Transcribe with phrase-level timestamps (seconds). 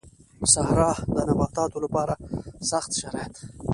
[0.53, 2.13] صحرا د نباتاتو لپاره
[2.71, 3.33] سخت شرايط